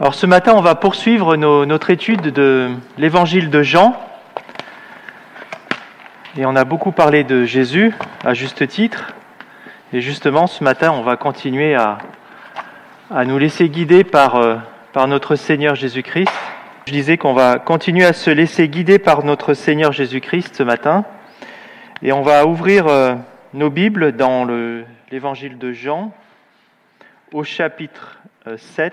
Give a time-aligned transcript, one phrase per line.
[0.00, 3.96] Alors ce matin, on va poursuivre notre étude de l'évangile de Jean.
[6.36, 9.14] Et on a beaucoup parlé de Jésus, à juste titre.
[9.92, 11.96] Et justement, ce matin, on va continuer à,
[13.10, 14.56] à nous laisser guider par, euh,
[14.92, 16.28] par notre Seigneur Jésus-Christ.
[16.86, 21.04] Je disais qu'on va continuer à se laisser guider par notre Seigneur Jésus-Christ ce matin.
[22.02, 23.14] Et on va ouvrir euh,
[23.54, 26.12] nos Bibles dans le- l'évangile de Jean,
[27.32, 28.92] au chapitre euh, 7,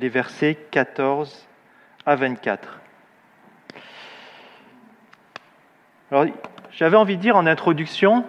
[0.00, 1.46] les versets 14
[2.04, 2.80] à 24.
[6.10, 6.26] Alors,
[6.70, 8.24] j'avais envie de dire en introduction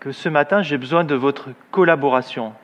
[0.00, 2.54] que ce matin, j'ai besoin de votre collaboration.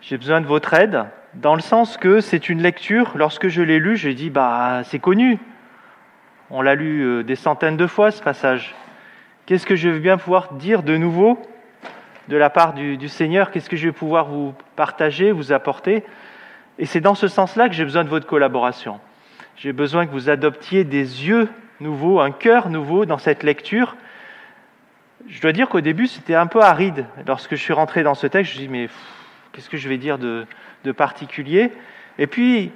[0.00, 3.78] J'ai besoin de votre aide, dans le sens que c'est une lecture, lorsque je l'ai
[3.78, 5.38] lu, j'ai dit, bah, c'est connu.
[6.50, 8.74] On l'a lu euh, des centaines de fois, ce passage.
[9.46, 11.40] Qu'est-ce que je vais bien pouvoir dire de nouveau
[12.28, 13.50] de la part du, du Seigneur?
[13.50, 16.04] Qu'est-ce que je vais pouvoir vous partager, vous apporter?
[16.78, 19.00] Et c'est dans ce sens-là que j'ai besoin de votre collaboration.
[19.56, 21.48] J'ai besoin que vous adoptiez des yeux
[21.80, 23.96] nouveaux, un cœur nouveau dans cette lecture.
[25.28, 27.06] Je dois dire qu'au début, c'était un peu aride.
[27.26, 28.96] Lorsque je suis rentré dans ce texte, je me dis, mais pff,
[29.52, 30.46] qu'est-ce que je vais dire de,
[30.84, 31.72] de particulier?
[32.18, 32.72] Et puis,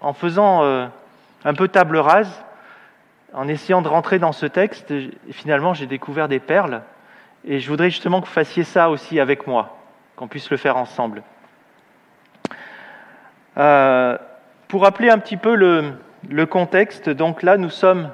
[0.00, 0.86] en faisant euh,
[1.44, 2.44] un peu table rase,
[3.32, 4.92] en essayant de rentrer dans ce texte,
[5.30, 6.82] finalement, j'ai découvert des perles.
[7.44, 9.78] Et je voudrais justement que vous fassiez ça aussi avec moi,
[10.16, 11.22] qu'on puisse le faire ensemble.
[13.58, 14.16] Euh,
[14.68, 18.10] pour rappeler un petit peu le, contexte, donc là, nous sommes.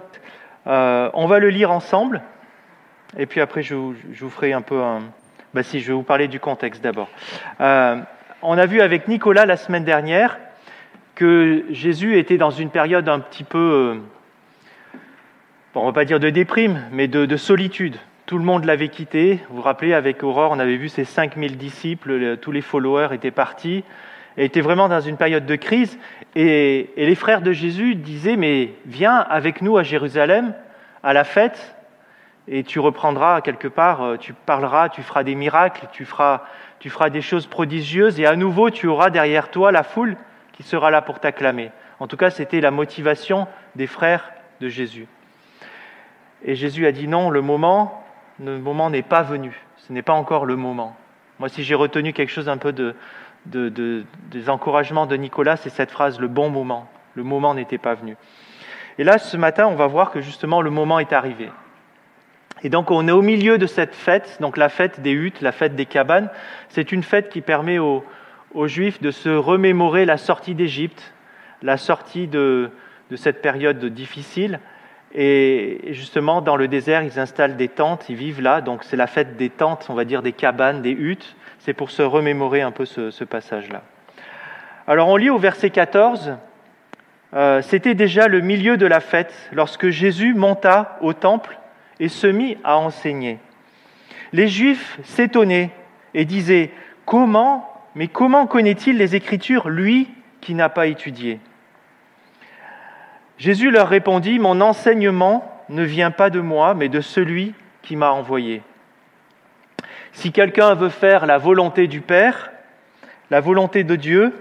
[0.67, 2.23] Euh, on va le lire ensemble,
[3.17, 3.95] et puis après, je vous,
[4.31, 5.01] ferai un peu un.
[5.55, 7.09] Ben si, je vais vous parler du contexte d'abord.
[7.61, 7.97] Euh,
[8.43, 10.39] on a vu avec Nicolas la semaine dernière
[11.15, 14.01] que Jésus était dans une période un petit peu.
[15.75, 17.97] On ne va pas dire de déprime, mais de, de solitude.
[18.27, 19.41] Tout le monde l'avait quitté.
[19.51, 23.31] Vous vous rappelez, avec Aurore, on avait vu ces 5000 disciples, tous les followers étaient
[23.31, 23.85] partis,
[24.37, 25.99] et étaient vraiment dans une période de crise.
[26.35, 30.55] Et, les frères de Jésus disaient, mais viens avec nous à Jérusalem,
[31.03, 31.77] à la fête,
[32.49, 36.43] et tu reprendras quelque part, tu parleras, tu feras des miracles, tu feras,
[36.79, 40.17] tu feras des choses prodigieuses, et à nouveau, tu auras derrière toi la foule
[40.53, 41.71] qui sera là pour t'acclamer.
[41.99, 44.31] En tout cas, c'était la motivation des frères
[44.61, 45.07] de Jésus.
[46.45, 48.05] Et Jésus a dit non, le moment,
[48.43, 49.59] le moment n'est pas venu.
[49.79, 50.97] Ce n'est pas encore le moment.
[51.39, 52.95] Moi, si j'ai retenu quelque chose un peu de,
[53.47, 56.89] de, de, des encouragements de Nicolas, c'est cette phrase le bon moment.
[57.15, 58.17] Le moment n'était pas venu.
[58.99, 61.51] Et là, ce matin, on va voir que justement le moment est arrivé.
[62.63, 65.53] Et donc, on est au milieu de cette fête, donc la fête des huttes, la
[65.53, 66.31] fête des cabanes.
[66.69, 68.05] C'est une fête qui permet aux,
[68.65, 71.13] Juifs de se remémorer la sortie d'Égypte,
[71.61, 72.71] la sortie de
[73.15, 74.61] cette période difficile.
[75.19, 78.61] Et justement, dans le désert, ils installent des tentes, ils vivent là.
[78.61, 81.37] Donc, c'est la fête des tentes, on va dire des cabanes, des huttes.
[81.59, 83.83] C'est pour se remémorer un peu ce, passage-là.
[84.87, 86.35] Alors, on lit au verset 14.
[87.33, 91.59] Euh, C'était déjà le milieu de la fête lorsque Jésus monta au temple
[91.99, 93.39] et se mit à enseigner.
[94.35, 95.71] Les Juifs s'étonnaient
[96.13, 96.71] et disaient
[97.07, 100.09] Comment, mais comment connaît-il les Écritures, lui
[100.43, 101.41] qui n'a pas étudié?
[103.39, 108.11] Jésus leur répondit, Mon enseignement ne vient pas de moi, mais de celui qui m'a
[108.11, 108.63] envoyé.
[110.13, 112.51] Si quelqu'un veut faire la volonté du Père,
[113.31, 114.33] la volonté de Dieu,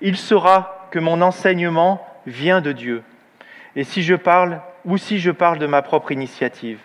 [0.00, 3.02] il saura que mon enseignement vient de Dieu.
[3.76, 6.78] Et si je parle, ou si je parle de ma propre initiative.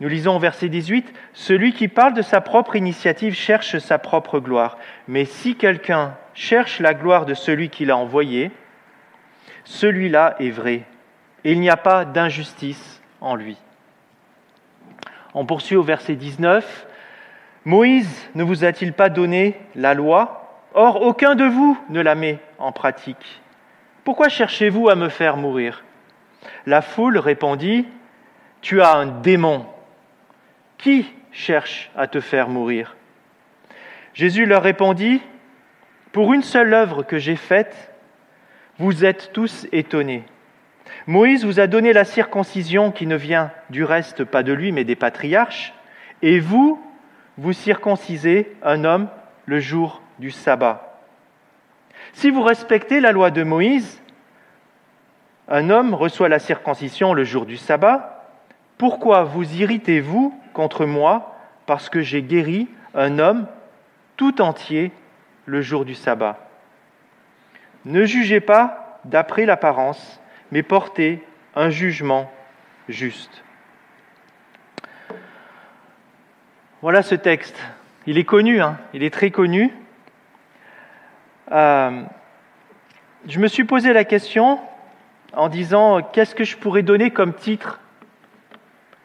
[0.00, 4.40] Nous lisons au verset 18, Celui qui parle de sa propre initiative cherche sa propre
[4.40, 4.76] gloire.
[5.06, 8.50] Mais si quelqu'un cherche la gloire de celui qui l'a envoyé,
[9.72, 10.82] celui-là est vrai,
[11.44, 13.56] et il n'y a pas d'injustice en lui.
[15.34, 16.86] On poursuit au verset 19.
[17.64, 20.66] Moïse ne vous a-t-il pas donné la loi?
[20.74, 23.40] Or, aucun de vous ne la met en pratique.
[24.04, 25.84] Pourquoi cherchez-vous à me faire mourir?
[26.66, 27.86] La foule répondit,
[28.60, 29.64] Tu as un démon.
[30.76, 32.96] Qui cherche à te faire mourir?
[34.12, 35.22] Jésus leur répondit,
[36.12, 37.91] Pour une seule œuvre que j'ai faite,
[38.78, 40.24] vous êtes tous étonnés.
[41.06, 44.84] Moïse vous a donné la circoncision qui ne vient du reste pas de lui, mais
[44.84, 45.74] des patriarches,
[46.22, 46.80] et vous,
[47.38, 49.08] vous circoncisez un homme
[49.46, 51.00] le jour du sabbat.
[52.12, 54.00] Si vous respectez la loi de Moïse,
[55.48, 58.30] un homme reçoit la circoncision le jour du sabbat,
[58.78, 61.36] pourquoi vous irritez-vous contre moi
[61.66, 63.46] parce que j'ai guéri un homme
[64.16, 64.92] tout entier
[65.46, 66.51] le jour du sabbat?
[67.84, 70.20] Ne jugez pas d'après l'apparence,
[70.50, 71.24] mais portez
[71.54, 72.30] un jugement
[72.88, 73.42] juste.
[76.80, 77.56] Voilà ce texte.
[78.06, 79.72] Il est connu, hein il est très connu.
[81.52, 82.02] Euh,
[83.28, 84.58] je me suis posé la question
[85.32, 87.80] en disant qu'est-ce que je pourrais donner comme titre?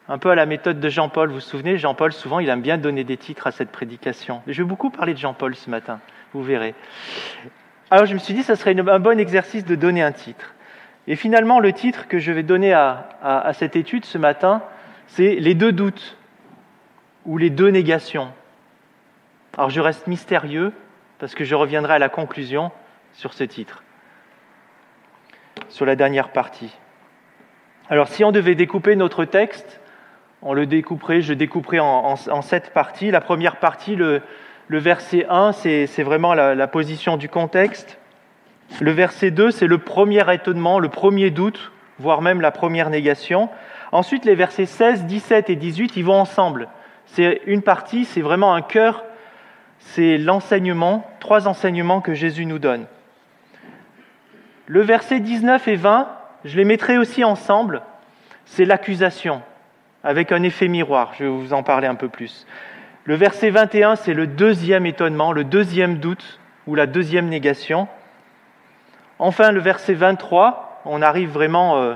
[0.08, 2.78] Un peu à la méthode de Jean-Paul, vous vous souvenez, Jean-Paul, souvent, il aime bien
[2.78, 4.42] donner des titres à cette prédication.
[4.46, 6.00] Je vais beaucoup parler de Jean-Paul ce matin,
[6.32, 6.74] vous verrez.
[7.90, 10.54] Alors je me suis dit, ça serait un bon exercice de donner un titre.
[11.06, 14.62] Et finalement, le titre que je vais donner à, à cette étude ce matin,
[15.06, 16.18] c'est Les deux doutes
[17.24, 18.30] ou les deux négations.
[19.56, 20.72] Alors je reste mystérieux
[21.18, 22.70] parce que je reviendrai à la conclusion
[23.14, 23.82] sur ce titre
[25.68, 26.74] sur la dernière partie.
[27.90, 29.80] Alors si on devait découper notre texte,
[30.42, 33.10] on le découperait, je découperais en, sept parties.
[33.10, 34.22] La première partie, le,
[34.76, 37.98] verset 1, c'est vraiment la, la, position du contexte.
[38.80, 43.48] Le verset 2, c'est le premier étonnement, le premier doute, voire même la première négation.
[43.92, 46.68] Ensuite, les versets 16, 17 et 18, ils vont ensemble.
[47.06, 49.04] C'est une partie, c'est vraiment un cœur,
[49.78, 52.86] c'est l'enseignement, trois enseignements que Jésus nous donne.
[54.66, 56.08] Le verset 19 et 20,
[56.44, 57.80] je les mettrai aussi ensemble,
[58.44, 59.40] c'est l'accusation,
[60.04, 62.46] avec un effet miroir, je vais vous en parler un peu plus.
[63.08, 67.88] Le verset 21, c'est le deuxième étonnement, le deuxième doute ou la deuxième négation.
[69.18, 71.94] Enfin, le verset 23, on arrive vraiment, euh,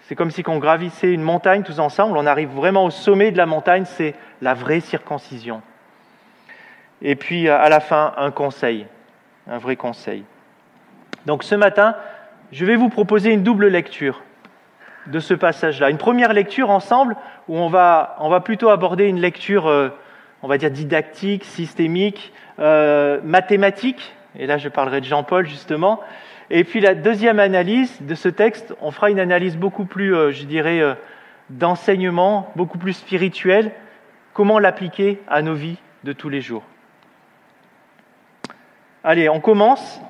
[0.00, 3.36] c'est comme si on gravissait une montagne tous ensemble, on arrive vraiment au sommet de
[3.36, 5.62] la montagne, c'est la vraie circoncision.
[7.02, 8.88] Et puis à la fin, un conseil,
[9.48, 10.24] un vrai conseil.
[11.24, 11.94] Donc ce matin,
[12.50, 14.24] je vais vous proposer une double lecture
[15.06, 15.88] de ce passage-là.
[15.88, 17.14] Une première lecture ensemble
[17.46, 19.90] où on va, on va plutôt aborder une lecture, euh,
[20.42, 24.14] on va dire didactique, systémique, euh, mathématique.
[24.38, 26.00] Et là, je parlerai de Jean-Paul justement.
[26.50, 30.30] Et puis la deuxième analyse de ce texte, on fera une analyse beaucoup plus, euh,
[30.32, 30.82] je dirais,
[31.50, 33.72] d'enseignement, beaucoup plus spirituelle.
[34.32, 36.62] Comment l'appliquer à nos vies de tous les jours?
[39.04, 40.00] Allez, on commence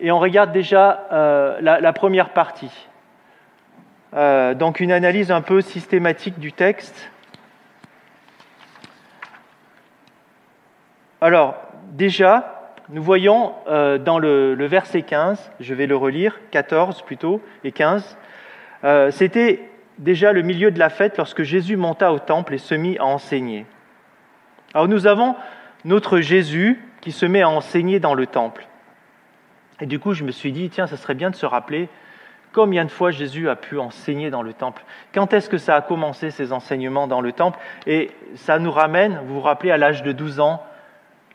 [0.00, 2.70] et on regarde déjà euh, la, première partie.
[4.14, 7.10] Euh, donc une analyse un peu systématique du texte.
[11.20, 11.56] Alors,
[11.92, 17.72] déjà, nous voyons euh, dans le, verset 15, je vais le relire, 14 plutôt, et
[17.72, 18.16] 15,
[19.10, 19.68] c'était
[19.98, 23.04] déjà le milieu de la fête lorsque Jésus monta au temple et se mit à
[23.04, 23.66] enseigner.
[24.74, 25.34] Alors nous avons
[25.84, 28.66] notre Jésus qui se met à enseigner dans le temple.
[29.80, 31.88] Et du coup, je me suis dit, tiens, ça serait bien de se rappeler
[32.52, 34.84] combien de fois Jésus a pu enseigner dans le temple.
[35.14, 37.58] Quand est-ce que ça a commencé, ces enseignements dans le temple?
[37.86, 40.62] Et ça nous ramène, vous vous rappelez, à l'âge de 12 ans,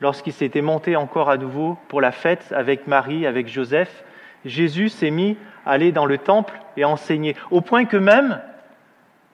[0.04, 4.04] lorsqu'il s'était monté encore à nouveau pour la fête avec Marie, avec Joseph,
[4.44, 8.42] Jésus s'est mis à aller dans le temple et enseigner, au point que même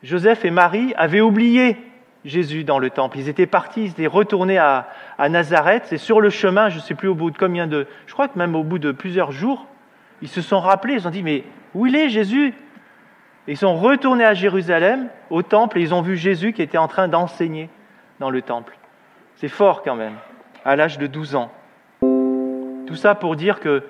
[0.04, 1.76] Joseph et Marie avaient oublié
[2.24, 3.18] Jésus dans le temple.
[3.18, 4.86] Ils étaient partis, ils étaient retournés à,
[5.18, 7.88] Nazareth, et sur le chemin, je ne sais plus au bout de combien de...
[8.06, 9.66] Je crois que même au bout de plusieurs jours,
[10.22, 12.54] ils se sont rappelés, ils ont dit, mais où il est Jésus?
[13.48, 16.88] Ils sont retournés à Jérusalem, au temple, et ils ont vu Jésus qui était en
[16.88, 17.72] train d'enseigner
[18.20, 18.78] dans le temple.
[19.38, 20.18] C'est fort quand même,
[20.70, 21.52] à l'âge de 12 ans.
[22.00, 23.84] Tout ça pour dire que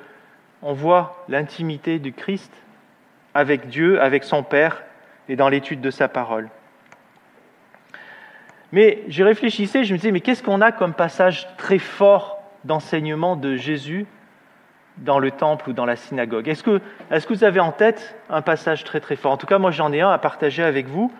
[0.61, 2.53] on voit l'intimité du Christ
[3.33, 4.83] avec Dieu, avec son Père,
[5.27, 6.47] et dans l'étude de sa parole.
[8.71, 13.35] Mais je réfléchissais, je me disais, mais qu'est-ce qu'on a comme passage très fort d'enseignement
[13.35, 14.05] de Jésus
[14.99, 16.47] dans le temple ou dans la synagogue?
[16.47, 16.79] Est-ce que,
[17.11, 19.33] est que vous avez en tête un passage très très fort?
[19.33, 21.11] En tout cas, moi j'en ai un à partager avec vous.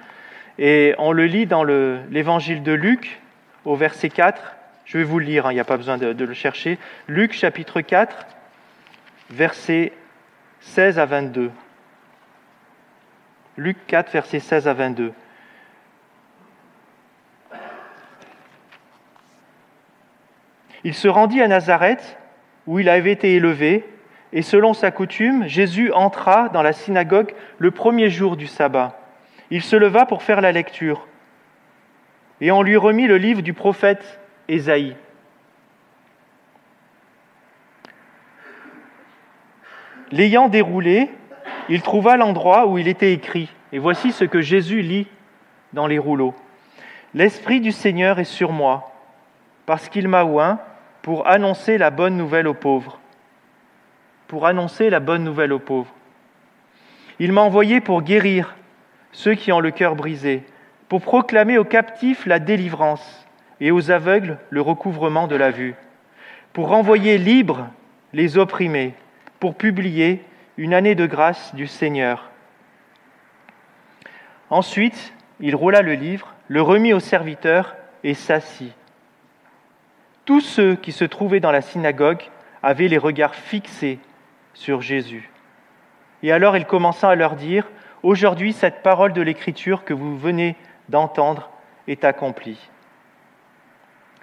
[0.58, 3.22] Et on le lit dans l'évangile de Luc,
[3.66, 4.56] au verset 4.
[4.90, 6.80] Je vais vous le lire, hein, il n'y a pas besoin de, de le chercher.
[7.08, 8.26] Luc chapitre 4,
[9.30, 9.94] versets
[10.62, 11.52] 16 à 22.
[13.56, 15.14] Luc 4, versets 16 à 22.
[20.84, 22.18] Il se rendit à Nazareth,
[22.66, 23.88] où il avait été élevé,
[24.34, 29.00] et selon sa coutume, Jésus entra dans la synagogue le premier jour du sabbat.
[29.52, 31.08] Il se leva pour faire la lecture,
[32.42, 34.19] et on lui remit le livre du prophète
[40.12, 41.10] L'ayant déroulé,
[41.70, 43.50] il trouva l'endroit où il était écrit.
[43.72, 45.08] Et voici ce que Jésus lit
[45.74, 46.34] dans les rouleaux.
[47.14, 48.92] L'Esprit du Seigneur est sur moi,
[49.66, 50.60] parce qu'il m'a oint
[51.04, 53.00] pour annoncer la bonne nouvelle aux pauvres.
[54.28, 55.94] Pour annoncer la bonne nouvelle aux pauvres.
[57.20, 58.56] Il m'a envoyé pour guérir
[59.12, 60.44] ceux qui ont le cœur brisé,
[60.88, 63.28] pour proclamer aux captifs la délivrance
[63.62, 65.76] et aux aveugles le recouvrement de la vue,
[66.54, 67.68] pour renvoyer libres
[68.14, 68.94] les opprimés,
[69.40, 70.24] pour publier
[70.58, 72.30] une année de grâce du Seigneur.
[74.50, 78.74] Ensuite, il roula le livre, le remit au serviteur et s'assit.
[80.26, 82.24] Tous ceux qui se trouvaient dans la synagogue
[82.62, 84.00] avaient les regards fixés
[84.54, 85.30] sur Jésus.
[86.24, 87.68] Et alors il commença à leur dire,
[88.02, 90.56] Aujourd'hui cette parole de l'Écriture que vous venez
[90.88, 91.50] d'entendre
[91.88, 92.70] est accomplie.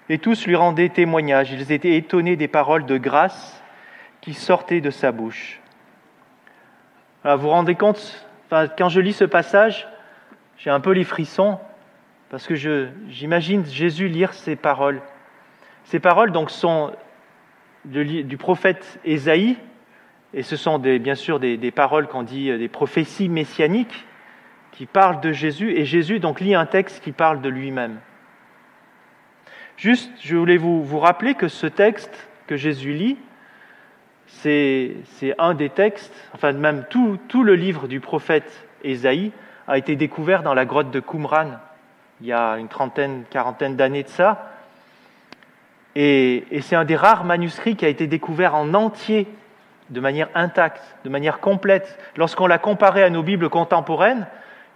[0.08, 3.62] Et tous lui rendaient témoignage, ils étaient étonnés des paroles de grâce
[4.20, 5.60] qui sortaient de sa bouche.
[7.24, 9.88] vous vous rendez compte, quand je lis ce passage,
[10.58, 11.58] j'ai un peu les frissons,
[12.30, 12.54] parce que
[13.08, 15.00] j'imagine Jésus lire ces paroles.
[15.84, 16.92] Ces paroles donc sont
[17.84, 19.56] du prophète Ésaïe,
[20.34, 24.04] et ce sont bien sûr des, paroles qu'on dit euh, des prophéties messianiques
[24.72, 27.98] qui parlent de Jésus, et Jésus donc lit un texte qui parle de lui-même.
[29.76, 33.18] Juste, je voulais vous, vous rappeler que ce texte que Jésus lit,
[34.26, 34.94] c'est
[35.38, 39.32] un des textes, enfin même tout, le livre du prophète Ésaïe
[39.68, 41.58] a été découvert dans la grotte de Qumran
[42.20, 44.50] il y a une trentaine, quarantaine d'années de ça.
[45.94, 49.26] Et, c'est un des rares manuscrits qui a été découvert en entier,
[49.90, 51.98] de manière intacte, de manière complète.
[52.16, 54.26] Lorsqu'on l'a comparé à nos Bibles contemporaines,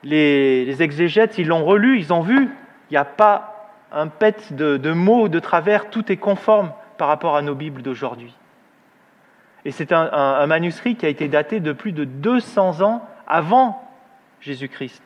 [0.02, 2.50] les, exégètes, ils l'ont relu, ils ont vu,
[2.90, 3.49] il n'y a pas
[3.92, 8.34] un pet de, mots de travers, tout est conforme par rapport à nos Bibles d'aujourd'hui.
[9.64, 13.82] Et c'est un, manuscrit qui a été daté de plus de 200 ans avant
[14.40, 15.02] Jésus-Christ.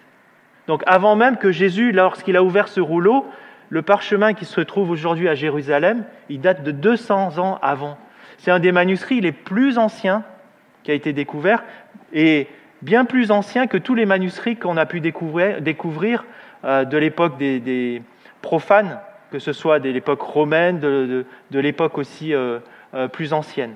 [0.67, 3.27] Donc avant même que Jésus, lorsqu'il a ouvert ce rouleau,
[3.69, 7.99] le parchemin qui se trouve aujourd'hui à Jérusalem, il date de 200 ans avant.
[8.39, 10.23] C'est un des manuscrits les plus anciens
[10.83, 11.65] qui a été découvert
[12.13, 12.47] et
[12.83, 16.25] bien plus ancien que tous les manuscrits qu'on a pu découvrir,
[16.65, 18.03] euh, de l'époque des,
[18.45, 19.01] profanes,
[19.33, 22.59] que ce soit de l'époque romaine, de, l'époque aussi euh,
[22.95, 23.75] euh, plus ancienne.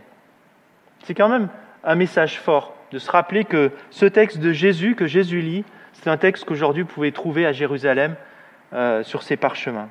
[1.03, 1.49] C'est quand même
[1.83, 6.11] un message fort de se rappeler que ce texte de Jésus, que Jésus lit, c'est
[6.11, 8.15] un texte qu'aujourd'hui vous pouvez trouver à Jérusalem
[8.75, 9.89] euh, sur ces parchemins.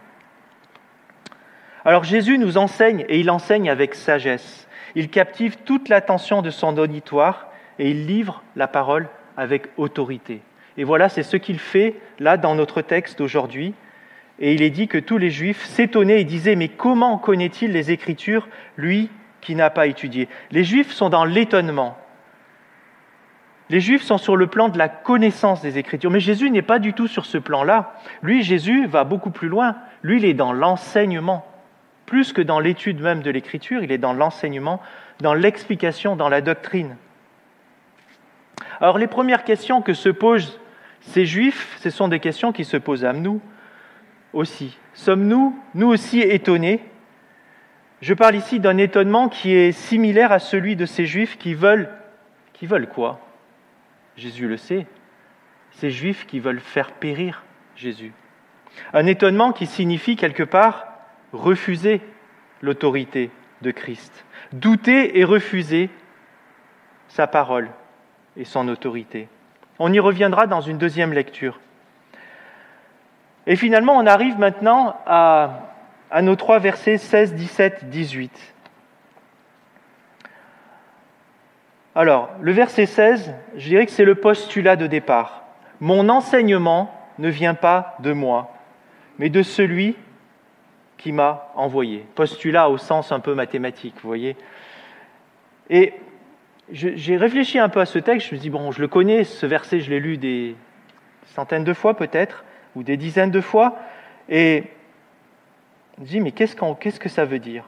[1.83, 4.67] Alors Jésus nous enseigne, et il enseigne avec sagesse.
[4.93, 7.47] Il captive toute l'attention de son auditoire
[7.79, 10.41] et il livre la parole avec autorité.
[10.77, 13.73] Et voilà, c'est ce qu'il fait là dans notre texte aujourd'hui.
[14.39, 17.91] Et il est dit que tous les Juifs s'étonnaient et disaient, mais comment connaît-il les
[17.91, 19.09] Écritures, lui
[19.41, 20.27] qui n'a pas étudié?
[20.51, 21.97] Les Juifs sont dans l'étonnement.
[23.69, 26.79] Les Juifs sont sur le plan de la connaissance des Écritures, mais Jésus n'est pas
[26.79, 27.95] du tout sur ce plan-là.
[28.21, 29.75] Lui, Jésus, va beaucoup plus loin.
[30.03, 31.45] Lui, il est dans l'enseignement.
[32.05, 34.81] Plus que dans l'étude même de l'Écriture, il est dans l'enseignement,
[35.19, 36.95] dans l'explication, dans la doctrine.
[38.79, 40.59] Alors les premières questions que se posent
[41.01, 43.41] ces Juifs, ce sont des questions qui se posent à nous
[44.33, 44.77] aussi.
[44.93, 46.81] Sommes-nous, nous aussi, étonnés?
[48.01, 51.89] Je parle ici d'un étonnement qui est similaire à celui de ces Juifs qui veulent,
[52.53, 53.19] qui veulent quoi?
[54.15, 54.85] Jésus le sait,
[55.71, 57.43] ces Juifs qui veulent faire périr
[57.75, 58.13] Jésus.
[58.93, 60.87] Un étonnement qui signifie quelque part
[61.33, 62.01] refuser
[62.61, 63.31] l'autorité
[63.61, 65.89] de Christ, douter et refuser
[67.07, 67.69] sa parole
[68.35, 69.29] et son autorité.
[69.79, 71.59] On y reviendra dans une deuxième lecture.
[73.47, 75.61] Et finalement, on arrive maintenant à,
[76.21, 78.53] nos trois versets 16, 17, 18.
[81.95, 85.45] Alors, le verset 16, je dirais que c'est le postulat de départ.
[85.79, 88.53] Mon enseignement ne vient pas de moi,
[89.17, 89.95] mais de celui
[90.97, 92.05] qui m'a envoyé.
[92.15, 94.35] Postulat au sens un peu mathématique, vous voyez.
[95.69, 95.93] Et
[96.69, 99.45] j'ai réfléchi un peu à ce texte, je me dit, bon, je le connais, ce
[99.45, 100.55] verset, je l'ai lu des
[101.27, 102.43] centaines de fois peut-être,
[102.77, 103.75] ou des dizaines de fois,
[104.29, 104.65] et
[105.97, 107.63] je me dis, mais qu'est-ce, qu'est-ce que ça veut dire?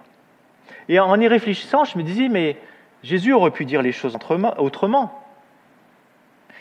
[0.88, 2.58] Et en y réfléchissant, je me disais, mais
[3.02, 4.16] Jésus aurait pu dire les choses
[4.58, 5.24] autrement.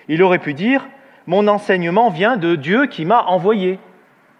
[0.08, 0.88] Il aurait pu dire
[1.26, 3.78] Mon enseignement vient de Dieu qui m'a envoyé.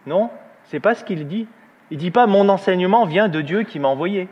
[0.07, 0.31] Non,
[0.65, 1.47] c'est pas ce qu'il dit.
[1.91, 4.29] Il dit pas Mon enseignement vient de Dieu qui m'a envoyé.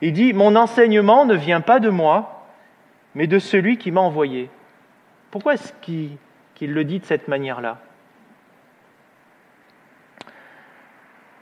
[0.00, 2.46] Il dit Mon enseignement ne vient pas de moi,
[3.14, 4.50] mais de celui qui m'a envoyé.
[5.30, 6.18] Pourquoi est-ce qu'il
[6.60, 7.78] le dit de cette manière-là?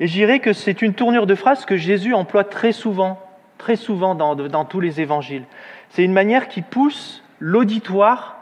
[0.01, 3.25] Et je dirais que c'est une tournure de phrase que Jésus emploie très souvent
[3.65, 5.45] très souvent dans, tous les évangiles.
[5.89, 8.37] C'est une manière qui pousse l'auditoire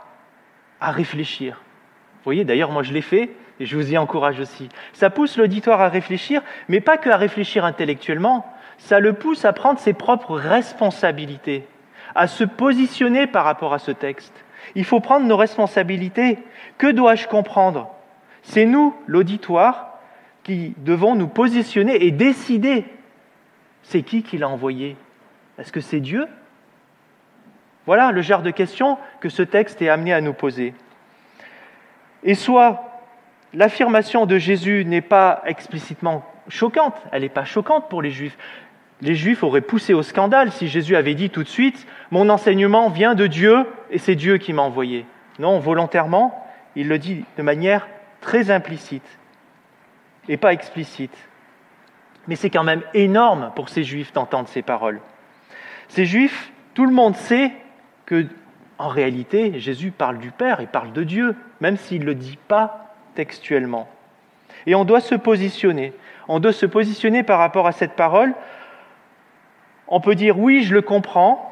[0.80, 1.60] à réfléchir.
[2.16, 3.30] Vous voyez, d'ailleurs, moi je l'ai fait
[3.60, 4.68] et je vous y encourage aussi.
[4.92, 9.52] Ça pousse l'auditoire à réfléchir, mais pas que à réfléchir intellectuellement, ça le pousse à
[9.52, 11.66] prendre ses propres responsabilités,
[12.16, 14.34] à se positionner par rapport à ce texte.
[14.74, 16.38] Il faut prendre nos responsabilités.
[16.78, 17.90] Que dois-je comprendre?
[18.42, 19.91] C'est nous, l'auditoire,
[20.44, 22.84] qui devons nous positionner et décider
[23.82, 24.96] c'est qui qui l'a envoyé
[25.58, 26.26] Est-ce que c'est Dieu?
[27.86, 30.72] Voilà le genre de questions que ce texte est amené à nous poser.
[32.22, 33.00] Et soit
[33.52, 38.38] l'affirmation de Jésus n'est pas explicitement choquante, elle n'est pas choquante pour les Juifs.
[39.00, 42.88] les Juifs auraient poussé au scandale si Jésus avait dit tout de suite, mon enseignement
[42.88, 45.06] vient de Dieu et c'est Dieu qui m'a envoyé.
[45.40, 46.46] Non, volontairement,
[46.76, 47.88] il le dit de manière
[48.20, 49.18] très implicite
[50.28, 51.16] et pas explicite.
[52.28, 55.00] Mais c'est quand même énorme pour ces Juifs d'entendre ces paroles.
[55.88, 57.52] Ces Juifs, tout le monde sait
[58.06, 58.26] que,
[58.78, 62.38] en réalité, Jésus parle du Père et parle de Dieu, même s'il ne le dit
[62.48, 63.88] pas textuellement.
[64.66, 65.92] Et on doit se positionner.
[66.28, 68.34] On doit se positionner par rapport à cette parole.
[69.88, 71.48] On peut dire oui, je le comprends,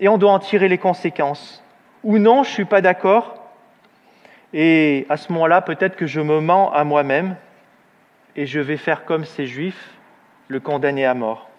[0.00, 1.64] et on doit en tirer les conséquences.
[2.04, 3.38] Ou non, je ne suis pas d'accord,
[4.52, 7.36] et à ce moment-là, peut-être que je me mens à moi-même,
[8.38, 9.90] et je vais faire comme ces Juifs,
[10.46, 11.50] le condamner à mort.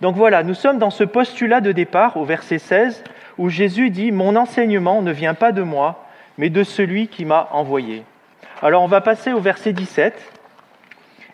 [0.00, 3.04] Donc voilà, nous sommes dans ce postulat de départ au verset 16
[3.36, 6.06] où Jésus dit⁇ Mon enseignement ne vient pas de moi,
[6.38, 7.98] mais de celui qui m'a envoyé⁇
[8.62, 10.14] Alors on va passer au verset 17.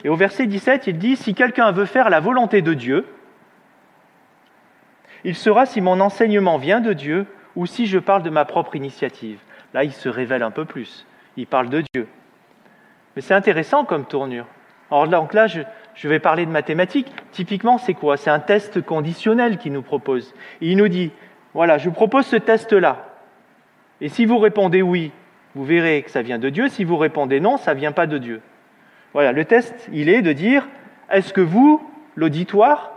[0.03, 3.07] Et au verset 17, il dit⁇ Si quelqu'un veut faire la volonté de Dieu,
[5.23, 8.75] il sera si mon enseignement vient de Dieu ou si je parle de ma propre
[8.75, 9.39] initiative.
[9.75, 11.07] Là, il se révèle un peu plus.
[11.37, 12.09] Il parle de Dieu.
[13.15, 14.47] Mais c'est intéressant comme tournure.
[14.91, 17.13] Alors donc là, je, vais parler de mathématiques.
[17.31, 18.17] Typiquement, c'est quoi?
[18.17, 20.35] C'est un test conditionnel qu'il nous propose.
[20.61, 21.11] il nous dit,
[21.55, 23.09] voilà, je vous propose ce test-là.
[24.01, 25.13] Et si vous répondez oui,
[25.55, 26.69] vous verrez que ça vient de Dieu.
[26.69, 28.41] Si vous répondez non, ça ne vient pas de Dieu.
[29.13, 30.67] Voilà, le test, il est de dire,
[31.11, 32.93] est-ce que vous, l'auditoire,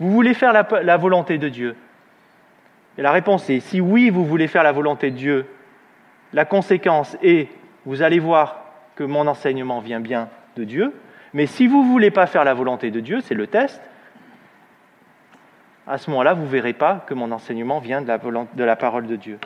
[0.00, 1.76] vous voulez faire la volonté de Dieu?
[2.98, 5.46] Et la réponse est, si oui, vous voulez faire la volonté de Dieu,
[6.32, 7.48] la conséquence est,
[7.86, 8.64] vous allez voir
[8.98, 10.92] que mon enseignement vient bien de Dieu,
[11.32, 13.80] mais si vous ne voulez pas faire la volonté de Dieu, c'est le test,
[15.86, 18.74] à ce moment-là, vous ne verrez pas que mon enseignement vient de la, de la
[18.74, 19.38] parole de Dieu.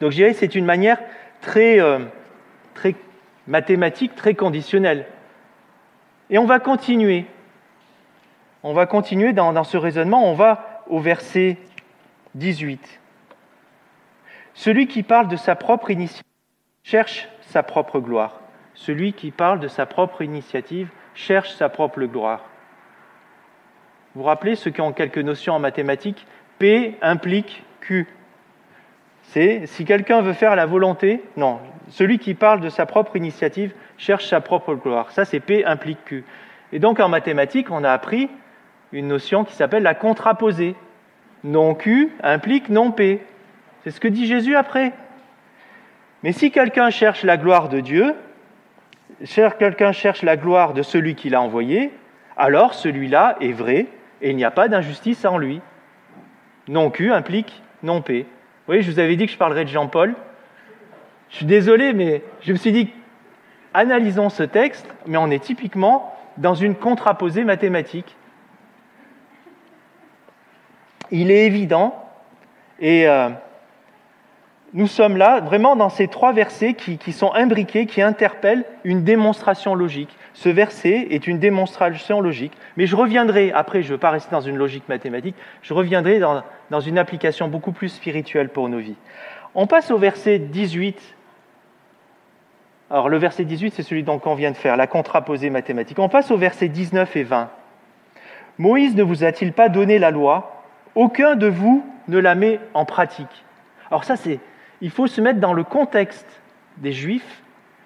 [0.00, 0.98] Donc je dirais c'est une manière
[1.42, 1.98] très, euh,
[2.72, 2.94] très
[3.46, 5.04] mathématique, très conditionnelle.
[6.30, 7.26] Et on va continuer.
[8.62, 10.24] On va continuer dans, dans ce raisonnement.
[10.24, 11.58] On va au verset
[12.34, 12.98] 18.
[14.54, 16.24] Celui qui parle de sa propre initiative
[16.82, 18.40] cherche sa propre gloire.
[18.74, 22.40] Celui qui parle de sa propre initiative cherche sa propre gloire.
[24.14, 26.26] Vous vous rappelez, ceux qui ont quelques notions en mathématiques,
[26.58, 28.08] P implique Q.
[29.22, 33.74] C'est si quelqu'un veut faire la volonté, non, celui qui parle de sa propre initiative
[33.96, 35.10] cherche sa propre gloire.
[35.12, 36.24] Ça, c'est P implique Q.
[36.72, 38.30] Et donc en mathématiques, on a appris
[38.92, 40.74] une notion qui s'appelle la contraposée.
[41.44, 43.24] Non Q implique non P.
[43.84, 44.92] C'est ce que dit Jésus après.
[46.22, 48.14] Mais si quelqu'un cherche la gloire de Dieu,
[49.58, 51.92] quelqu'un cherche la gloire de celui qui l'a envoyé,
[52.36, 53.86] alors celui-là est vrai
[54.20, 55.60] et il n'y a pas d'injustice en lui.
[56.68, 58.20] Non Q implique non P.
[58.22, 60.14] Vous voyez, je vous avais dit que je parlerais de Jean-Paul.
[61.30, 62.92] Je suis désolé, mais je me suis dit,
[63.74, 68.16] analysons ce texte, mais on est typiquement dans une contraposée mathématique.
[71.10, 72.08] Il est évident,
[72.78, 73.30] et euh,
[74.74, 79.74] nous sommes là vraiment dans ces trois versets qui, sont imbriqués, qui interpellent une démonstration
[79.74, 80.16] logique.
[80.32, 84.30] Ce verset est une démonstration logique, mais je reviendrai, après je ne veux pas rester
[84.30, 88.78] dans une logique mathématique, je reviendrai dans, dans une application beaucoup plus spirituelle pour nos
[88.78, 88.96] vies.
[89.54, 91.16] On passe au verset 18.
[92.90, 95.98] Alors le verset 18, c'est celui dont on vient de faire, la contraposée mathématique.
[95.98, 97.50] On passe au verset 19 et 20.
[98.56, 100.62] Moïse ne vous a-t-il pas donné la loi?
[100.94, 103.44] Aucun de vous ne la met en pratique.
[103.90, 104.40] Alors ça, c'est
[104.82, 106.42] il faut se mettre dans le contexte
[106.78, 107.42] des Juifs.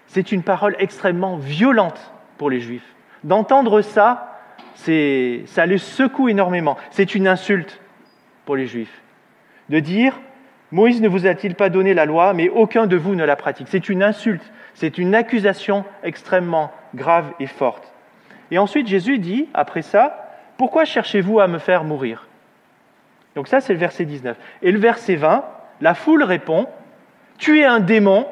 [0.07, 2.95] C'est une parole extrêmement violente pour les Juifs.
[3.23, 4.41] D'entendre ça,
[4.75, 6.77] ça les secoue énormément.
[6.91, 7.81] C'est une insulte
[8.47, 9.03] pour les Juifs.
[9.69, 10.19] De dire,
[10.73, 13.69] Moïse ne vous a-t-il pas donné la loi, mais aucun de vous ne la pratique.
[13.69, 17.93] C'est une insulte, c'est une accusation extrêmement grave et forte.
[18.51, 22.27] Et ensuite, Jésus dit, après ça, pourquoi cherchez-vous à me faire mourir?
[23.35, 24.39] Donc ça, c'est le verset 19.
[24.63, 25.45] Et le verset 20,
[25.83, 26.69] la foule répond,
[27.39, 28.27] tu es un démon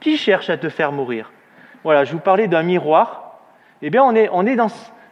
[0.00, 1.30] qui cherche à te faire mourir.
[1.84, 3.40] Voilà, je vous parlais d'un miroir.
[3.82, 4.68] Eh bien, on est, on est dans,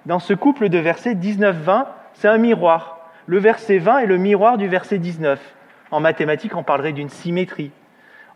[0.07, 3.11] dans ce couple de versets 19-20, c'est un miroir.
[3.27, 5.41] Le verset 20 est le miroir du verset 19.
[5.91, 7.71] En mathématiques, on parlerait d'une symétrie.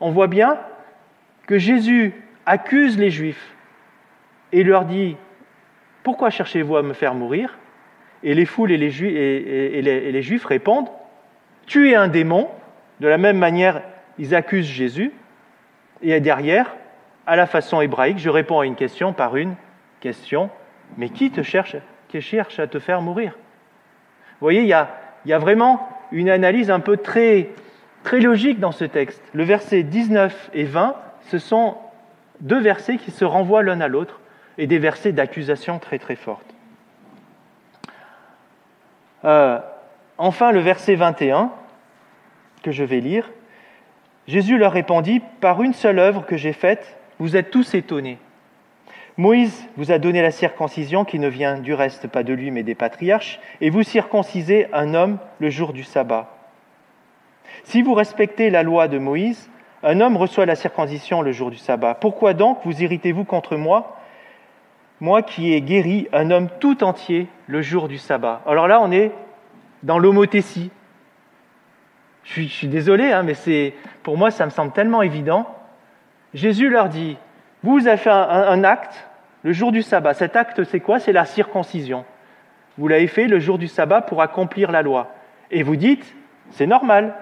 [0.01, 0.59] On voit bien
[1.47, 2.15] que Jésus
[2.47, 3.55] accuse les Juifs
[4.53, 5.17] et leur dit
[6.03, 7.59] Pourquoi cherchez-vous à me faire mourir?
[8.23, 10.89] Et les foules et les, et les Juifs répondent
[11.67, 12.49] Tu es un démon
[13.01, 13.83] de la même manière,
[14.19, 15.13] ils accusent Jésus,
[16.03, 16.75] et derrière,
[17.27, 19.55] à la façon hébraïque, je réponds à une question par une
[20.01, 20.51] question.
[20.99, 21.77] Mais qui te cherche,
[22.09, 23.33] qui cherche à te faire mourir?
[24.41, 24.91] Vous voyez, il y, a,
[25.25, 27.51] il y a, vraiment une analyse un peu très,
[28.03, 29.23] très logique dans ce texte.
[29.33, 30.97] Le verset 19 et 20,
[31.29, 31.77] ce sont
[32.41, 34.21] deux versets qui se renvoient l'un à l'autre
[34.59, 36.53] et des versets d'accusation très très fortes.
[39.25, 39.61] Euh,
[40.19, 41.53] enfin, le verset 21,
[42.63, 43.31] que je vais lire.
[44.27, 48.19] Jésus leur répondit, Par une seule œuvre que j'ai faite, vous êtes tous étonnés.
[49.17, 52.63] Moïse vous a donné la circoncision qui ne vient du reste pas de lui mais
[52.63, 56.31] des patriarches, et vous circoncisez un homme le jour du sabbat.
[57.65, 59.51] Si vous respectez la loi de Moïse,
[59.83, 61.95] un homme reçoit la circoncision le jour du sabbat.
[61.95, 63.99] Pourquoi donc vous irritez-vous contre moi,
[65.01, 68.43] moi qui ai guéri un homme tout entier le jour du sabbat?
[68.47, 69.13] Alors là, on est
[69.83, 70.71] dans l'homothétie.
[72.25, 75.47] Je suis, désolé, hein, mais pour moi, ça me semble tellement évident.
[76.35, 77.17] Jésus leur dit,
[77.63, 79.07] vous avez fait un, acte
[79.43, 80.15] le jour du sabbat.
[80.15, 80.99] Cet acte, c'est quoi?
[80.99, 82.05] C'est la circoncision.
[82.79, 85.13] Vous l'avez fait le jour du sabbat pour accomplir la loi.
[85.51, 86.15] Et vous dites,
[86.51, 87.15] c'est normal,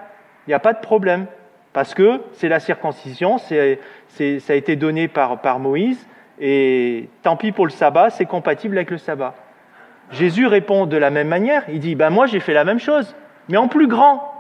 [0.47, 1.27] il n'y a pas de problème,
[1.73, 6.07] parce que c'est la circoncision, ça a été donné par, par Moïse,
[6.41, 9.35] et tant pis pour le sabbat, c'est compatible avec le sabbat.
[10.11, 13.15] Jésus répond de la même manière, il dit, ben moi j'ai fait la même chose,
[13.49, 14.40] mais en plus grand.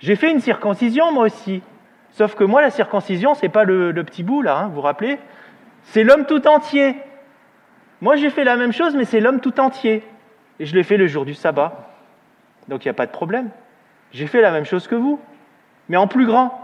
[0.00, 1.62] J'ai fait une circoncision moi aussi.
[2.10, 5.18] Sauf que moi, la circoncision, c'est pas le, petit bout là, hein, vous vous rappelez?
[5.82, 6.96] C'est l'homme tout entier.
[8.00, 10.04] Moi, j'ai fait la même chose, mais c'est l'homme tout entier.
[10.60, 11.90] Et je l'ai fait le jour du sabbat.
[12.68, 13.50] Donc il n'y a pas de problème.
[14.12, 15.20] J'ai fait la même chose que vous,
[15.88, 16.63] mais en plus grand.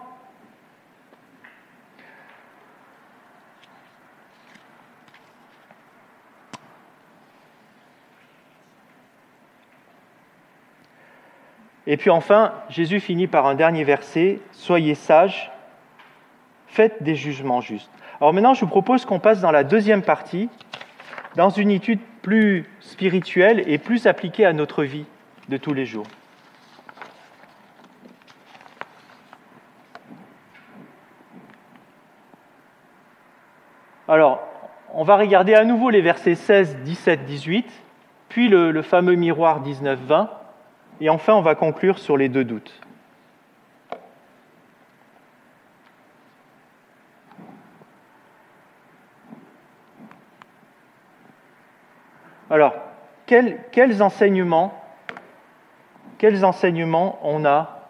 [11.90, 15.50] Et puis enfin, Jésus finit par un dernier verset, Soyez sages,
[16.68, 17.90] faites des jugements justes.
[18.20, 20.48] Alors maintenant, je vous propose qu'on passe dans la deuxième partie,
[21.34, 25.04] dans une étude plus spirituelle et plus appliquée à notre vie
[25.48, 26.06] de tous les jours.
[34.06, 34.40] Alors,
[34.94, 37.68] on va regarder à nouveau les versets 16, 17, 18,
[38.28, 40.39] puis le, fameux miroir 19, 20.
[41.00, 42.80] Et enfin, on va conclure sur les deux doutes.
[52.50, 52.74] Alors,
[53.26, 54.74] quels, enseignements,
[56.18, 57.88] quels enseignements on a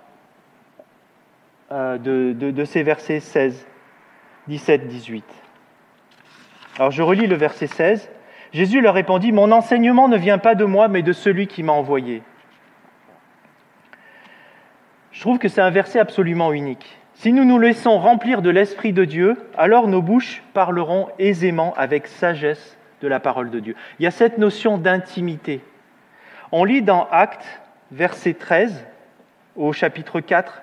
[1.73, 3.67] euh, de, de ces versets 16,
[4.49, 5.25] 17, 18
[6.79, 8.11] Alors, je relis le verset 16.
[8.53, 11.73] Jésus leur répondit, Mon enseignement ne vient pas de moi, mais de celui qui m'a
[11.73, 12.23] envoyé.
[15.21, 16.99] Je trouve que c'est un verset absolument unique.
[17.13, 22.07] Si nous nous laissons remplir de l'Esprit de Dieu, alors nos bouches parleront aisément avec
[22.07, 23.77] sagesse de la parole de Dieu.
[23.99, 25.61] Il y a cette notion d'intimité.
[26.53, 27.61] On lit dans Actes,
[27.93, 28.83] verset 13,
[29.57, 30.63] au chapitre 4,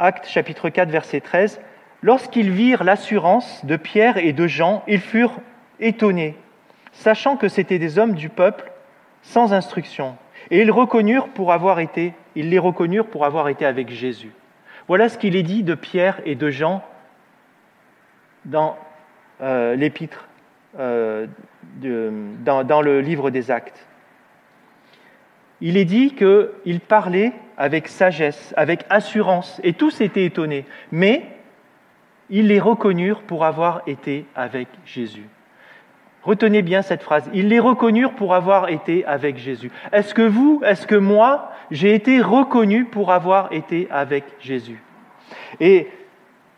[0.00, 1.60] Actes chapitre 4, verset 13,
[2.02, 5.38] Lorsqu'ils virent l'assurance de Pierre et de Jean, ils furent
[5.78, 6.36] étonnés,
[6.90, 8.72] sachant que c'étaient des hommes du peuple
[9.22, 10.16] sans instruction.
[10.50, 14.32] Et ils reconnurent pour avoir été, ils les reconnurent pour avoir été avec Jésus.
[14.88, 16.84] Voilà ce qu'il est dit de Pierre et de Jean
[18.44, 18.76] dans
[19.40, 20.28] euh, l'épître,
[20.78, 21.26] euh,
[21.80, 23.86] dans, dans, le livre des Actes.
[25.60, 30.64] Il est dit qu'ils parlaient avec sagesse, avec assurance, et tous étaient étonnés.
[30.92, 31.24] Mais
[32.30, 35.26] ils les reconnurent pour avoir été avec Jésus.
[36.26, 37.30] Retenez bien cette phrase.
[37.32, 39.70] Ils les reconnurent pour avoir été avec Jésus.
[39.92, 44.82] Est-ce que vous, est-ce que moi, j'ai été reconnu pour avoir été avec Jésus?
[45.60, 45.88] Et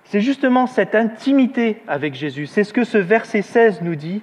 [0.04, 2.46] c'est justement cette intimité avec Jésus.
[2.46, 4.22] C'est ce que ce verset 16 nous dit.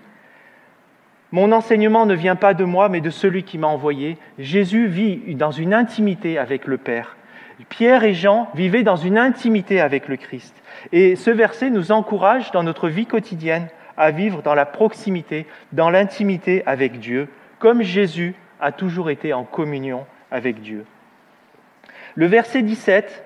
[1.32, 4.18] Mon enseignement ne vient pas de moi, mais de celui qui m'a envoyé.
[4.40, 7.18] Jésus vit dans une intimité avec le Père.
[7.70, 10.56] Pierre et Jean vivaient dans une intimité avec le Christ.
[10.92, 15.90] Et ce verset nous encourage dans notre vie quotidienne à vivre dans la proximité, dans
[15.90, 17.28] l'intimité avec Dieu,
[17.60, 20.86] comme Jésus a toujours été en communion avec Dieu.
[22.16, 23.24] Le verset 17,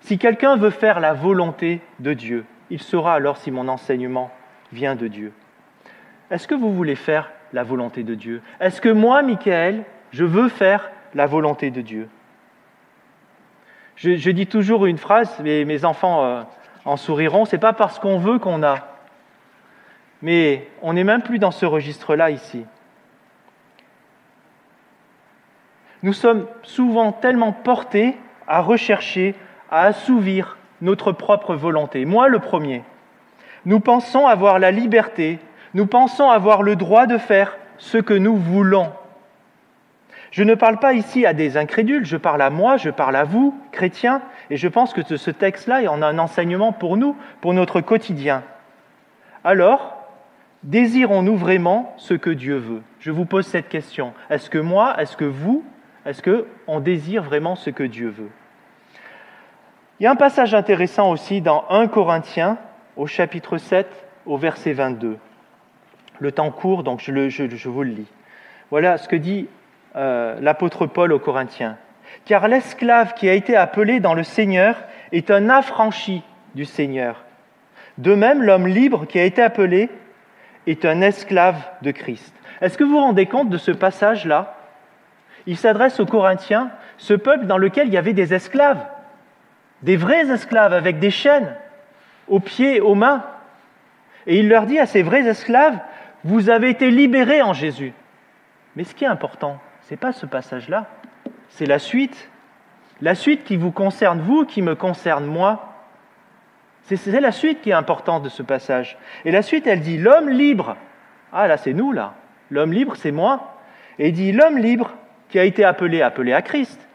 [0.00, 4.30] si quelqu'un veut faire la volonté de Dieu, il saura alors si mon enseignement
[4.72, 5.32] vient de Dieu.
[6.30, 8.42] Est-ce que vous voulez faire la volonté de Dieu?
[8.60, 12.08] Est-ce que moi, Michael, je veux faire la volonté de Dieu?
[13.96, 16.42] Je, dis toujours une phrase, et mes enfants euh,
[16.84, 18.91] en souriront, c'est pas parce qu'on veut qu'on a,
[20.22, 22.64] mais on n'est même plus dans ce registre-là ici.
[26.02, 28.16] Nous sommes souvent tellement portés
[28.48, 29.34] à rechercher,
[29.70, 32.04] à assouvir notre propre volonté.
[32.04, 32.82] Moi, le premier.
[33.64, 35.38] Nous pensons avoir la liberté,
[35.74, 38.92] nous pensons avoir le droit de faire ce que nous voulons.
[40.32, 43.24] Je ne parle pas ici à des incrédules, je parle à moi, je parle à
[43.24, 47.54] vous, chrétiens, et je pense que ce texte-là en a un enseignement pour nous, pour
[47.54, 48.42] notre quotidien.
[49.44, 50.01] Alors,
[50.62, 52.82] désirons-nous vraiment ce que Dieu veut?
[53.00, 54.12] Je vous pose cette question.
[54.30, 55.64] Est-ce que moi, est-ce que vous,
[56.06, 58.30] est-ce qu'on désire vraiment ce que Dieu veut?
[60.00, 62.58] Il y a un passage intéressant aussi dans 1 Corinthiens,
[62.96, 63.86] au chapitre 7,
[64.26, 65.16] au verset 22.
[66.18, 68.12] Le temps court, donc je, vous le lis.
[68.70, 69.48] Voilà ce que dit
[69.96, 71.76] euh, l'apôtre Paul aux Corinthiens.
[72.24, 74.76] Car l'esclave qui a été appelé dans le Seigneur
[75.12, 76.22] est un affranchi
[76.54, 77.24] du Seigneur.
[77.98, 79.90] De même, l'homme libre qui a été appelé
[80.66, 82.34] est un esclave de Christ.
[82.60, 84.56] Est-ce que vous vous rendez compte de ce passage-là?
[85.46, 88.84] Il s'adresse aux Corinthiens, ce peuple dans lequel il y avait des esclaves,
[89.82, 91.56] des vrais esclaves avec des chaînes
[92.28, 93.24] aux pieds, aux mains.
[94.26, 95.78] Et il leur dit à ces vrais esclaves,
[96.24, 97.92] vous avez été libérés en Jésus.
[98.76, 100.86] Mais ce qui est important, ce n'est pas ce passage-là,
[101.48, 102.30] c'est la suite.
[103.00, 105.71] La suite qui vous concerne vous, qui me concerne moi.
[106.84, 108.98] C'est la suite qui est importante de ce passage.
[109.24, 110.76] Et la suite, elle dit, l'homme libre,
[111.32, 112.14] ah là c'est nous là,
[112.50, 113.56] l'homme libre c'est moi,
[113.98, 114.92] et dit, l'homme libre
[115.28, 116.86] qui a été appelé, appelé à Christ,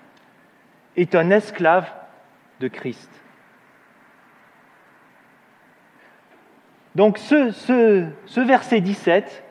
[0.95, 1.91] est un esclave
[2.59, 3.09] de Christ.
[6.97, 9.43] Donc ce, ce, verset 17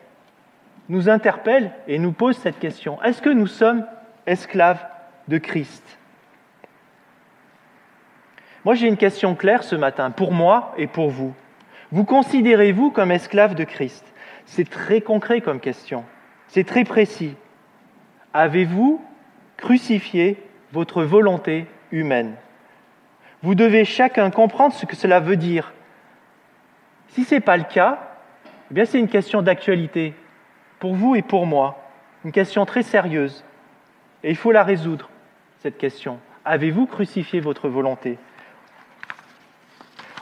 [0.88, 3.00] nous interpelle et nous pose cette question.
[3.02, 3.86] Est-ce que nous sommes
[4.26, 4.84] esclaves
[5.28, 5.95] de Christ?
[8.66, 11.32] Moi j'ai une question claire ce matin, pour moi et pour vous.
[11.92, 14.12] Vous considérez-vous comme esclave de Christ?
[14.44, 16.04] C'est très concret comme question,
[16.48, 17.36] c'est très précis.
[18.34, 19.00] Avez-vous
[19.56, 22.34] crucifié votre volonté humaine?
[23.44, 25.72] Vous devez chacun comprendre ce que cela veut dire
[27.10, 28.00] si ce n'est pas le cas,
[28.72, 30.12] eh bien c'est une question d'actualité
[30.80, 31.88] pour vous et pour moi,
[32.24, 33.44] une question très sérieuse.
[34.24, 35.08] Et il faut la résoudre,
[35.60, 36.18] cette question.
[36.44, 38.18] Avez-vous crucifié votre volonté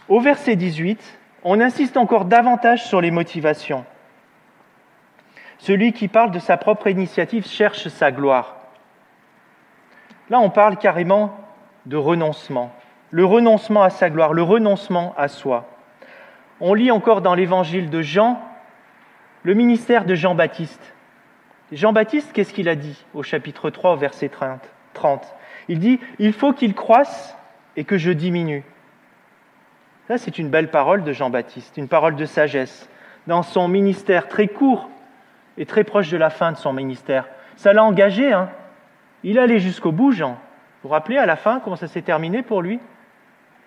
[0.09, 3.85] Au verset 18, on insiste encore davantage sur les motivations.
[5.59, 8.57] Celui qui parle de sa propre initiative cherche sa gloire.
[10.29, 11.35] Là, on parle carrément
[11.87, 12.73] de renoncement.
[13.11, 15.69] Le renoncement à sa gloire, le renoncement à soi.
[16.61, 18.41] On lit encore dans l'évangile de Jean
[19.43, 20.95] le ministère de Jean-Baptiste.
[21.71, 24.31] Jean-Baptiste, qu'est-ce qu'il a dit au chapitre 3, au verset
[24.95, 25.35] 30
[25.69, 27.37] Il dit, il faut qu'il croisse
[27.77, 28.65] et que je diminue.
[30.09, 32.89] Ça, c'est une belle parole de Jean-Baptiste, une parole de sagesse.
[33.27, 34.91] Dans son ministère très court
[35.57, 38.33] et très proche de la fin de son ministère, ça l'a engagé.
[38.33, 38.51] Hein
[39.23, 40.33] il allait jusqu'au bout, Jean.
[40.83, 42.79] Vous vous rappelez à la fin comment ça s'est terminé pour lui?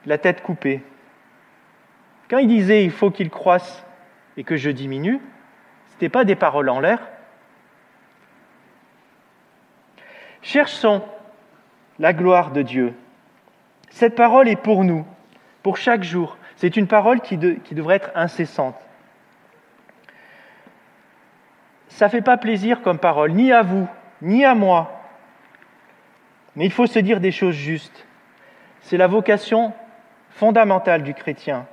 [0.05, 0.83] La tête coupée.
[2.29, 3.83] Quand il disait il faut qu'il croisse
[4.37, 5.19] et que je diminue,
[5.87, 6.99] ce n'était pas des paroles en l'air.
[10.43, 11.01] Cherchons
[11.97, 12.93] la gloire de Dieu.
[13.89, 15.03] Cette parole est pour nous,
[15.67, 16.37] pour chaque jour.
[16.55, 18.77] C'est une parole qui, devrait être incessante.
[21.89, 23.85] Ça ne fait pas plaisir comme parole, ni à vous,
[24.21, 25.01] ni à moi.
[26.55, 28.07] Mais il faut se dire des choses justes.
[28.79, 29.73] C'est la vocation
[30.29, 31.65] fondamentale du chrétien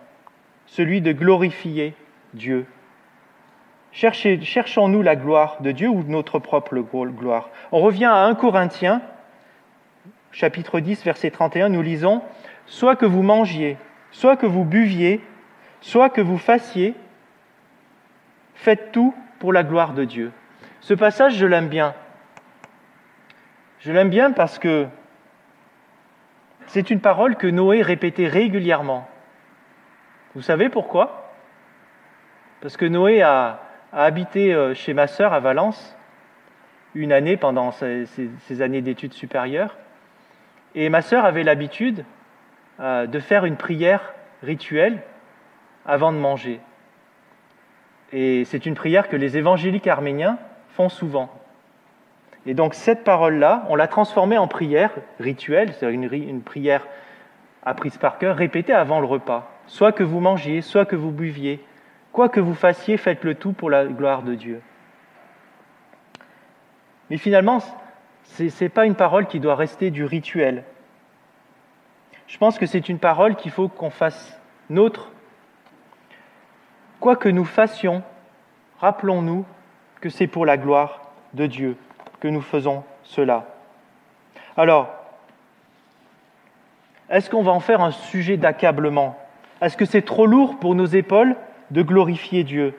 [0.66, 1.94] celui de glorifier
[2.32, 2.66] Dieu.
[3.92, 9.02] Cherchons-nous la gloire de Dieu ou notre propre gloire On revient à 1 Corinthiens,
[10.32, 12.22] chapitre 10, verset 31, nous lisons
[12.66, 13.76] Soit que vous mangiez,
[14.10, 15.20] soit que vous buviez,
[15.80, 16.94] soit que vous fassiez,
[18.54, 20.32] faites tout pour la gloire de Dieu.
[20.80, 21.94] Ce passage, je l'aime bien.
[23.80, 24.86] Je l'aime bien parce que
[26.66, 29.06] c'est une parole que Noé répétait régulièrement.
[30.34, 31.32] Vous savez pourquoi?
[32.60, 33.60] Parce que Noé a,
[33.92, 35.96] habité euh, chez ma sœur à Valence
[36.94, 38.08] une année pendant ses,
[38.60, 39.76] années d'études supérieures.
[40.74, 42.04] Et ma sœur avait l'habitude
[42.80, 45.02] euh, de faire une prière rituelle
[45.86, 46.60] avant de manger.
[48.12, 50.38] Et c'est une prière que les évangéliques arméniens
[50.70, 51.30] font souvent.
[52.46, 56.86] Et donc cette parole-là, on l'a transformée en prière rituelle, c'est-à-dire une, une prière
[57.64, 61.64] apprise par cœur, répétée avant le repas soit que vous mangiez, soit que vous buviez,
[62.12, 64.60] quoi que vous fassiez, faites le tout pour la gloire de Dieu.
[67.10, 67.58] Mais finalement,
[68.24, 70.64] ce n'est pas une parole qui doit rester du rituel.
[72.34, 74.36] Je pense que c'est une parole qu'il faut qu'on fasse
[74.68, 75.12] nôtre.
[76.98, 78.02] Quoi que nous fassions,
[78.80, 79.44] rappelons-nous
[80.00, 81.02] que c'est pour la gloire
[81.34, 81.76] de Dieu
[82.18, 83.44] que nous faisons cela.
[84.56, 84.88] Alors,
[87.08, 89.16] est-ce qu'on va en faire un sujet d'accablement?
[89.60, 91.36] Est-ce que c'est trop lourd pour nos épaules
[91.70, 92.76] de glorifier Dieu?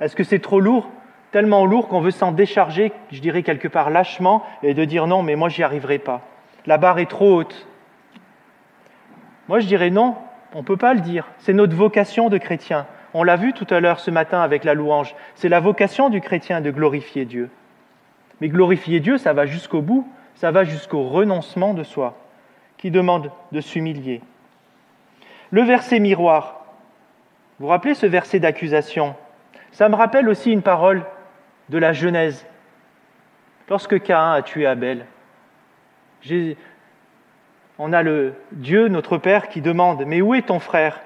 [0.00, 0.88] Est-ce que c'est trop lourd,
[1.32, 5.22] tellement lourd qu'on veut s'en décharger, je dirais quelque part lâchement, et de dire non,
[5.22, 6.22] mais moi j'y arriverai pas.
[6.64, 7.66] La barre est trop haute.
[9.50, 10.14] Moi je dirais non,
[10.54, 11.26] on ne peut pas le dire.
[11.38, 12.86] C'est notre vocation de chrétien.
[13.14, 15.16] On l'a vu tout à l'heure ce matin avec la louange.
[15.34, 17.50] C'est la vocation du chrétien de glorifier Dieu.
[18.40, 22.16] Mais glorifier Dieu, ça va jusqu'au bout, ça va jusqu'au renoncement de soi,
[22.78, 24.22] qui demande de s'humilier.
[25.50, 26.64] Le verset miroir,
[27.58, 29.16] vous vous rappelez ce verset d'accusation?
[29.72, 31.04] Ça me rappelle aussi une parole
[31.70, 32.46] de la Genèse.
[33.68, 35.06] Lorsque Caïn a tué Abel,
[37.82, 41.00] on a le Dieu, notre Père, qui demande Mais où est ton frère?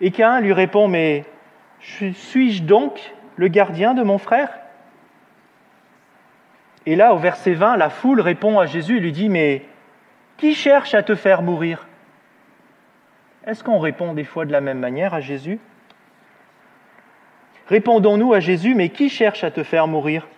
[0.00, 1.24] Et Caïn lui répond Mais
[1.80, 4.50] suis-je donc le gardien de mon frère?
[6.86, 9.66] Et là, au verset 20, la foule répond à Jésus et lui dit Mais
[10.36, 11.88] qui cherche à te faire mourir?
[13.44, 15.58] Est-ce qu'on répond des fois de la même manière à Jésus?
[17.66, 20.28] Répondons-nous à Jésus Mais qui cherche à te faire mourir?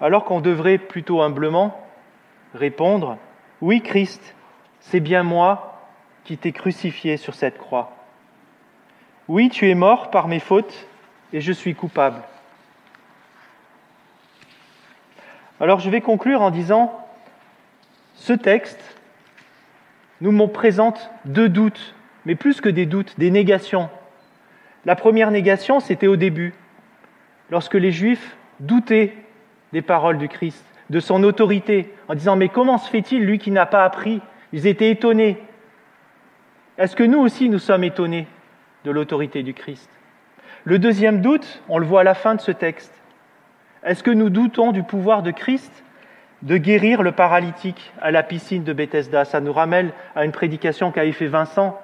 [0.00, 1.87] Alors qu'on devrait plutôt humblement
[2.54, 3.18] répondre,
[3.60, 4.34] Oui Christ,
[4.80, 5.82] c'est bien moi
[6.24, 7.92] qui t'ai crucifié sur cette croix.
[9.28, 10.86] Oui, tu es mort par mes fautes
[11.32, 12.22] et je suis coupable.
[15.60, 17.06] Alors je vais conclure en disant,
[18.14, 18.80] ce texte
[20.20, 23.90] nous présente deux doutes, mais plus que des doutes, des négations.
[24.84, 26.54] La première négation, c'était au début,
[27.50, 29.14] lorsque les Juifs doutaient
[29.72, 33.50] des paroles du Christ, de son autorité, en disant Mais comment se fait-il, lui qui
[33.50, 34.20] n'a pas appris?
[34.52, 35.38] Ils étaient étonnés.
[36.78, 38.26] Est-ce que nous aussi, nous sommes étonnés
[38.84, 39.90] de l'autorité du Christ?
[40.64, 42.92] Le deuxième doute, on le voit à la fin de ce texte.
[43.84, 45.84] Est-ce que nous doutons du pouvoir de Christ
[46.42, 49.24] de guérir le paralytique à la piscine de Bethesda?
[49.24, 51.80] Ça nous ramène à une prédication qu'avait fait Vincent.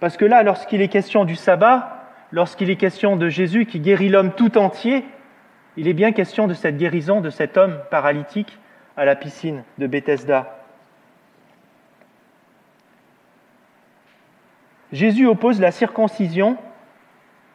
[0.00, 4.08] Parce que là, lorsqu'il est question du sabbat, lorsqu'il est question de Jésus qui guérit
[4.08, 5.04] l'homme tout entier,
[5.78, 8.58] il est bien question de cette guérison de cet homme paralytique
[8.96, 10.58] à la piscine de Bethesda.
[14.90, 16.56] Jésus oppose la circoncision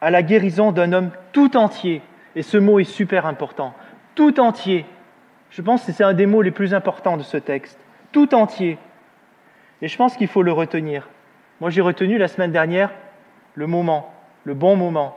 [0.00, 2.00] à la guérison d'un homme tout entier.
[2.34, 3.74] Et ce mot est super important.
[4.14, 4.86] Tout entier.
[5.50, 7.78] Je pense que c'est un des mots les plus importants de ce texte.
[8.10, 8.78] Tout entier.
[9.82, 11.10] Et je pense qu'il faut le retenir.
[11.60, 12.90] Moi, j'ai retenu la semaine dernière
[13.54, 15.14] le moment, le bon moment.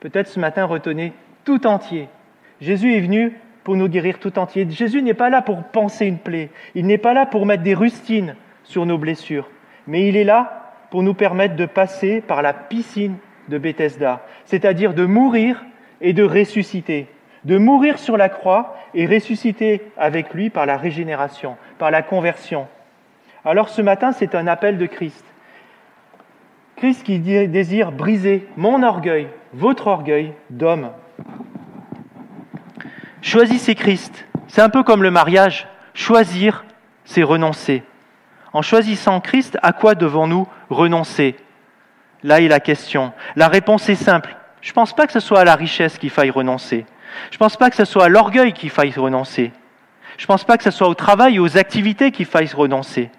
[0.00, 2.10] Peut-être ce matin, retenez tout entier.
[2.60, 3.32] Jésus est venu
[3.64, 4.66] pour nous guérir tout entier.
[4.70, 6.50] Jésus n'est pas là pour penser une plaie.
[6.74, 9.50] Il n'est pas là pour mettre des rustines sur nos blessures.
[9.86, 13.16] Mais il est là pour nous permettre de passer par la piscine
[13.48, 15.64] de Bethesda, c'est-à-dire de mourir
[16.00, 17.08] et de ressusciter.
[17.44, 22.66] De mourir sur la croix et ressusciter avec lui par la régénération, par la conversion.
[23.44, 25.24] Alors ce matin, c'est un appel de Christ.
[26.76, 30.90] Christ qui désire briser mon orgueil, votre orgueil d'homme.
[33.24, 34.26] Choisissez Christ.
[34.48, 35.66] C'est un peu comme le mariage.
[35.94, 36.62] Choisir,
[37.06, 37.82] c'est renoncer.
[38.52, 41.34] En choisissant Christ, à quoi devons-nous renoncer?
[42.22, 43.14] Là est la question.
[43.34, 44.36] La réponse est simple.
[44.60, 46.84] Je ne pense pas que ce soit à la richesse qu'il faille renoncer.
[47.30, 49.52] Je ne pense pas que ce soit à l'orgueil qu'il faille renoncer.
[50.18, 53.10] Je ne pense pas que ce soit au travail ou aux activités qu'il faille renoncer.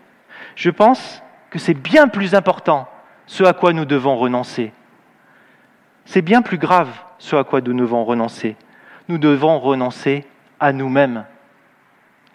[0.56, 2.88] Je pense que c'est bien plus important
[3.26, 4.72] ce à quoi nous devons renoncer.
[6.06, 8.56] C'est bien plus grave ce à quoi nous devons renoncer
[9.08, 10.26] nous devons renoncer
[10.60, 11.26] à nous-mêmes.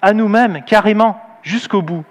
[0.02, 2.04] À nous-mêmes, carrément, jusqu'au bout.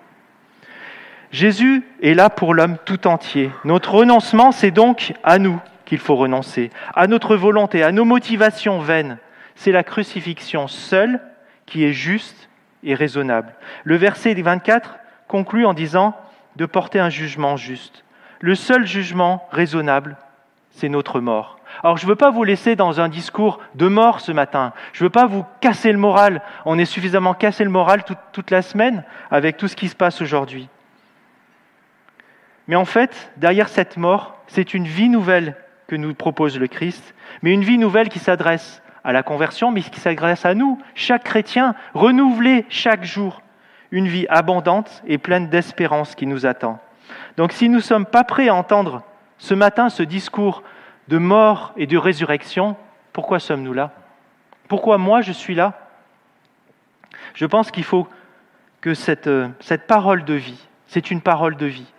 [1.31, 3.51] Jésus est là pour l'homme tout entier.
[3.63, 8.79] Notre renoncement, c'est donc à nous qu'il faut renoncer, à notre volonté, à nos motivations
[8.79, 9.17] vaines.
[9.55, 11.19] C'est la crucifixion seule
[11.65, 12.49] qui est juste
[12.83, 13.53] et raisonnable.
[13.83, 14.95] Le verset 24
[15.27, 16.15] conclut en disant
[16.55, 18.03] de porter un jugement juste.
[18.39, 20.17] Le seul jugement raisonnable,
[20.71, 21.58] c'est notre mort.
[21.83, 24.73] Alors je ne veux pas vous laisser dans un discours de mort ce matin.
[24.93, 26.41] Je ne veux pas vous casser le moral.
[26.65, 30.21] On est suffisamment cassé le moral toute, la semaine avec tout ce qui se passe
[30.21, 30.67] aujourd'hui.
[32.67, 35.55] Mais en fait, derrière cette mort, c'est une vie nouvelle
[35.87, 39.81] que nous propose le Christ, mais une vie nouvelle qui s'adresse à la conversion, mais
[39.81, 43.41] qui s'adresse à nous, chaque chrétien, renouvelé chaque jour,
[43.91, 46.79] une vie abondante et pleine d'espérance qui nous attend.
[47.37, 49.03] Donc si nous ne sommes pas prêts à entendre
[49.37, 50.63] ce matin ce discours
[51.09, 52.77] de mort et de résurrection,
[53.13, 53.91] pourquoi sommes-nous là?
[54.67, 55.73] Pourquoi moi je suis là?
[57.33, 58.07] Je pense qu'il faut
[58.79, 61.91] que cette, euh, cette parole de vie, c'est une parole de vie,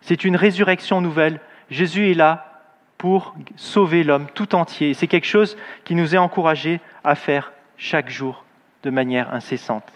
[0.00, 1.40] c'est une résurrection nouvelle.
[1.70, 2.62] Jésus est là
[2.98, 4.94] pour sauver l'homme tout entier.
[4.94, 8.44] C'est quelque chose qui nous est encouragé à faire chaque jour
[8.84, 9.92] de manière incessante.